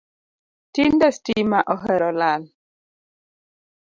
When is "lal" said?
2.21-2.41